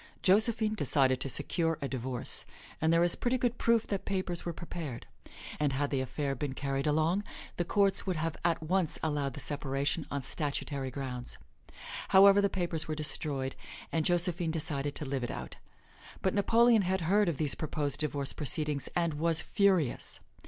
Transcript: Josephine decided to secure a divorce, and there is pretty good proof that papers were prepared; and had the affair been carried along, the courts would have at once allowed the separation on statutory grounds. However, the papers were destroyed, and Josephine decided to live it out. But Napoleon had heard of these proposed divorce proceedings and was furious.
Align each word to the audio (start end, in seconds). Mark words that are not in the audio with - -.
Josephine 0.23 0.73
decided 0.73 1.21
to 1.21 1.29
secure 1.29 1.77
a 1.79 1.87
divorce, 1.87 2.43
and 2.81 2.91
there 2.91 3.03
is 3.03 3.13
pretty 3.13 3.37
good 3.37 3.59
proof 3.59 3.85
that 3.85 4.03
papers 4.03 4.43
were 4.43 4.51
prepared; 4.51 5.05
and 5.59 5.73
had 5.73 5.91
the 5.91 6.01
affair 6.01 6.33
been 6.33 6.53
carried 6.55 6.87
along, 6.87 7.23
the 7.57 7.65
courts 7.65 8.03
would 8.07 8.15
have 8.15 8.35
at 8.43 8.63
once 8.63 8.97
allowed 9.03 9.35
the 9.35 9.39
separation 9.39 10.07
on 10.09 10.23
statutory 10.23 10.89
grounds. 10.89 11.37
However, 12.09 12.41
the 12.41 12.49
papers 12.49 12.87
were 12.87 12.95
destroyed, 12.95 13.55
and 13.91 14.03
Josephine 14.03 14.49
decided 14.49 14.95
to 14.95 15.05
live 15.05 15.23
it 15.23 15.29
out. 15.29 15.57
But 16.23 16.33
Napoleon 16.33 16.81
had 16.81 17.01
heard 17.01 17.29
of 17.29 17.37
these 17.37 17.53
proposed 17.53 17.99
divorce 17.99 18.33
proceedings 18.33 18.89
and 18.95 19.13
was 19.13 19.39
furious. 19.39 20.19